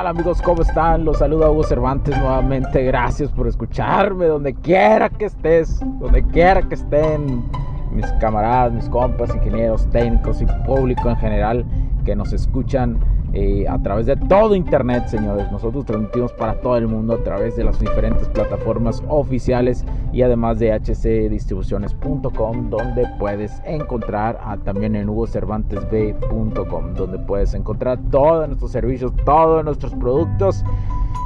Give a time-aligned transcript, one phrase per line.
[0.00, 0.40] Tal amigos?
[0.40, 1.04] ¿Cómo están?
[1.04, 2.82] Los saluda Hugo Cervantes nuevamente.
[2.84, 7.44] Gracias por escucharme donde quiera que estés, donde quiera que estén
[7.92, 11.66] mis camaradas, mis compas, ingenieros, técnicos y público en general
[12.06, 12.98] que nos escuchan
[13.32, 15.50] eh, a través de todo internet, señores.
[15.52, 20.58] Nosotros transmitimos para todo el mundo a través de las diferentes plataformas oficiales y además
[20.58, 29.12] de hcdistribuciones.com, donde puedes encontrar ah, también en hugocervantesb.com, donde puedes encontrar todos nuestros servicios,
[29.24, 30.64] todos nuestros productos.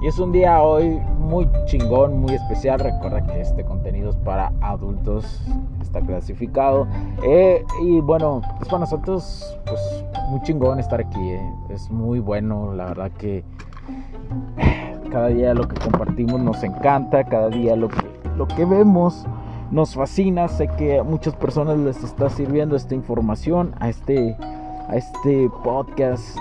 [0.00, 2.78] Y es un día hoy muy chingón, muy especial.
[2.78, 5.42] Recuerda que este contenido es para adultos,
[5.82, 6.86] está clasificado.
[7.24, 11.30] Eh, y bueno, es para nosotros, pues muy chingón estar aquí.
[11.30, 11.54] eh.
[11.70, 13.44] Es muy bueno, la verdad que
[15.10, 19.26] cada día lo que compartimos nos encanta, cada día lo que, lo que vemos
[19.70, 20.48] nos fascina.
[20.48, 24.36] Sé que a muchas personas les está sirviendo esta información, a este,
[24.88, 26.36] a este podcast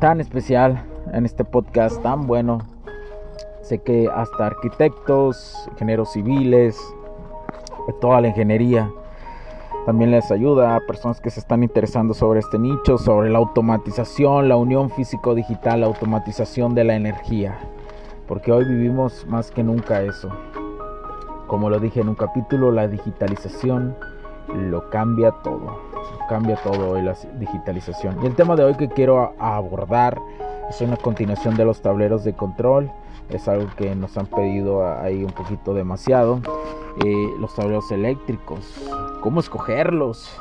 [0.00, 2.58] tan especial, en este podcast tan bueno.
[3.62, 6.78] Sé que hasta arquitectos, ingenieros civiles,
[8.00, 8.90] toda la ingeniería,
[9.86, 14.48] también les ayuda a personas que se están interesando sobre este nicho, sobre la automatización,
[14.48, 17.58] la unión físico-digital, la automatización de la energía.
[18.28, 20.30] Porque hoy vivimos más que nunca eso.
[21.48, 23.96] Como lo dije en un capítulo, la digitalización
[24.48, 25.78] lo cambia todo.
[26.28, 28.22] Cambia todo hoy la digitalización.
[28.22, 30.18] Y el tema de hoy que quiero abordar
[30.68, 32.90] es una continuación de los tableros de control.
[33.28, 36.40] Es algo que nos han pedido ahí un poquito demasiado.
[37.04, 38.60] Eh, los tableros eléctricos.
[39.20, 40.36] ¿Cómo escogerlos?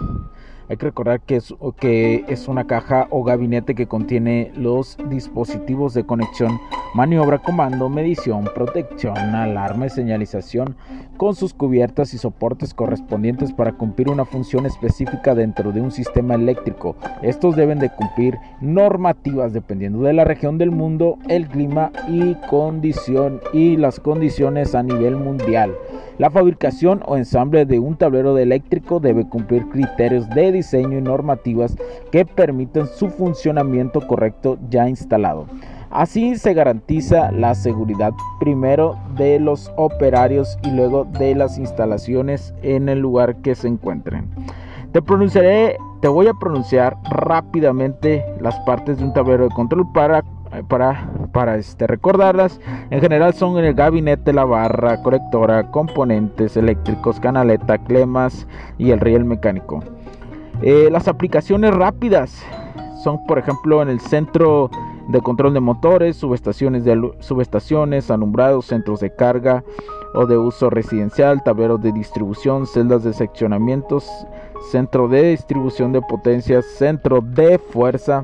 [0.70, 5.94] Hay que recordar que es, que es una caja o gabinete que contiene los dispositivos
[5.94, 6.60] de conexión,
[6.94, 10.76] maniobra, comando, medición, protección, alarma y señalización
[11.18, 16.36] con sus cubiertas y soportes correspondientes para cumplir una función específica dentro de un sistema
[16.36, 16.96] eléctrico.
[17.22, 23.40] Estos deben de cumplir normativas dependiendo de la región del mundo, el clima y condición
[23.54, 25.76] y las condiciones a nivel mundial.
[26.18, 31.02] La fabricación o ensamble de un tablero de eléctrico debe cumplir criterios de diseño y
[31.02, 31.76] normativas
[32.12, 35.48] que permiten su funcionamiento correcto ya instalado.
[35.90, 42.88] Así se garantiza la seguridad primero de los operarios y luego de las instalaciones en
[42.88, 44.30] el lugar que se encuentren.
[44.94, 50.24] Te pronunciaré, te voy a pronunciar rápidamente las partes de un tablero de control para
[50.68, 52.60] para, para este, recordarlas.
[52.90, 58.48] En general son el gabinete, la barra, correctora, componentes eléctricos, canaleta, clemas
[58.78, 59.84] y el riel mecánico.
[60.62, 62.44] Eh, las aplicaciones rápidas
[63.04, 64.70] son, por ejemplo, en el centro
[65.08, 69.64] de control de motores, subestaciones, de subestaciones, alumbrados, centros de carga
[70.14, 74.08] o de uso residencial, tableros de distribución, celdas de seccionamientos,
[74.72, 78.24] centro de distribución de potencias, centro de fuerza.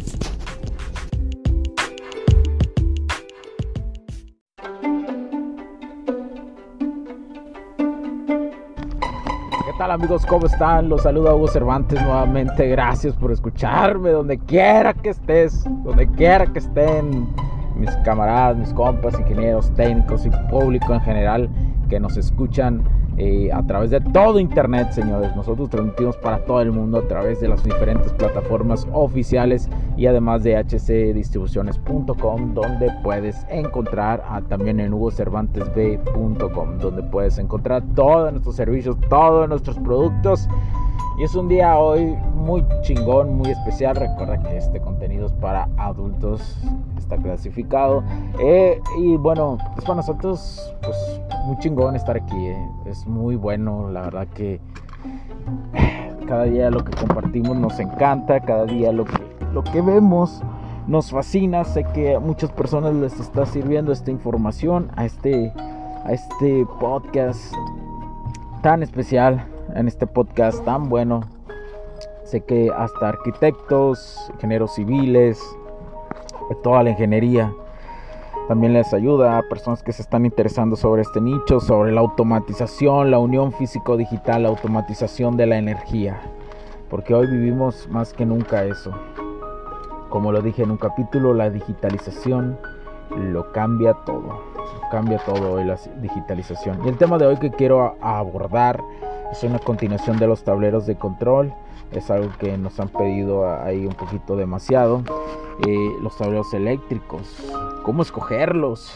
[9.91, 10.25] Tal amigos?
[10.25, 10.87] ¿Cómo están?
[10.87, 12.65] Los saluda Hugo Cervantes nuevamente.
[12.69, 17.27] Gracias por escucharme donde quiera que estés, donde quiera que estén
[17.75, 21.49] mis camaradas, mis compas, ingenieros, técnicos y público en general
[21.89, 22.81] que nos escuchan
[23.17, 25.35] eh, a través de todo internet, señores.
[25.35, 30.43] Nosotros transmitimos para todo el mundo a través de las diferentes plataformas oficiales y además
[30.43, 38.97] de hcdistribuciones.com, donde puedes encontrar ah, también en hugocervantesb.com, donde puedes encontrar todos nuestros servicios,
[39.09, 40.47] todos nuestros productos.
[41.19, 43.95] Y es un día hoy muy chingón, muy especial.
[43.95, 46.57] Recuerda que este contenido es para adultos,
[46.97, 48.03] está clasificado.
[48.39, 52.47] Eh, y bueno, es para nosotros pues muy chingón estar aquí.
[52.47, 52.69] Eh.
[52.85, 54.59] Es muy bueno, la verdad que
[56.27, 59.17] cada día lo que compartimos nos encanta, cada día lo que,
[59.53, 60.41] lo que vemos
[60.87, 61.63] nos fascina.
[61.63, 65.51] Sé que a muchas personas les está sirviendo esta información, a este,
[66.05, 67.53] a este podcast
[68.61, 69.45] tan especial,
[69.75, 71.21] en este podcast tan bueno.
[72.23, 75.41] Sé que hasta arquitectos, ingenieros civiles,
[76.63, 77.51] toda la ingeniería
[78.47, 83.11] también les ayuda a personas que se están interesando sobre este nicho, sobre la automatización,
[83.11, 86.21] la unión físico-digital, la automatización de la energía.
[86.89, 88.91] Porque hoy vivimos más que nunca eso.
[90.09, 92.57] Como lo dije en un capítulo, la digitalización
[93.15, 94.43] lo cambia todo.
[94.91, 96.79] Cambia todo hoy la digitalización.
[96.85, 98.81] Y el tema de hoy que quiero abordar
[99.31, 101.53] es una continuación de los tableros de control.
[101.91, 105.03] Es algo que nos han pedido ahí un poquito demasiado.
[105.67, 107.51] Eh, los tableros eléctricos.
[107.83, 108.93] ¿Cómo escogerlos?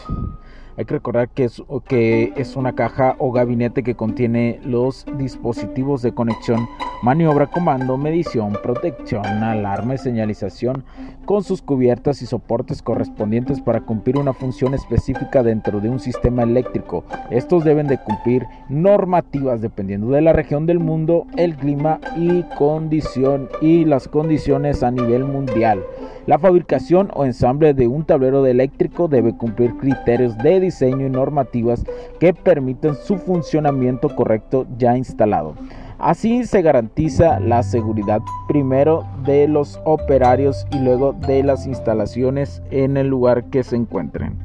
[0.76, 6.02] Hay que recordar que es, que es una caja o gabinete que contiene los dispositivos
[6.02, 6.68] de conexión,
[7.02, 10.84] maniobra, comando, medición, protección, alarma y señalización
[11.24, 16.42] con sus cubiertas y soportes correspondientes para cumplir una función específica dentro de un sistema
[16.42, 17.04] eléctrico.
[17.30, 23.48] Estos deben de cumplir normativas dependiendo de la región del mundo, el clima y condición
[23.62, 25.82] y las condiciones a nivel mundial.
[26.26, 31.10] La fabricación o ensamble de un tablero de eléctrico debe cumplir criterios de diseño y
[31.10, 31.84] normativas
[32.18, 35.54] que permiten su funcionamiento correcto ya instalado.
[35.98, 42.96] Así se garantiza la seguridad primero de los operarios y luego de las instalaciones en
[42.96, 44.36] el lugar que se encuentren.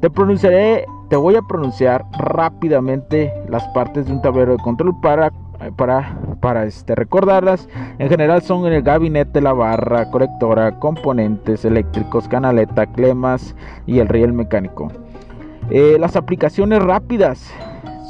[0.00, 5.32] Te pronunciaré, te voy a pronunciar rápidamente las partes de un tablero de control para
[5.76, 7.68] para, para este, recordarlas.
[7.98, 13.54] En general son en el gabinete, la barra, correctora, componentes eléctricos, canaleta, clemas
[13.86, 14.88] y el riel mecánico.
[15.70, 17.50] Eh, las aplicaciones rápidas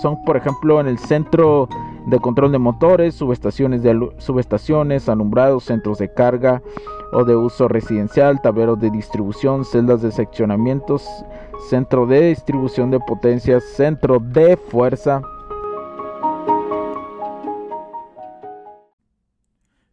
[0.00, 1.68] son, por ejemplo, en el centro
[2.06, 6.62] de control de motores, subestaciones, de subestaciones, alumbrados, centros de carga
[7.12, 11.04] o de uso residencial, tableros de distribución, celdas de seccionamientos,
[11.68, 15.22] centro de distribución de potencias, centro de fuerza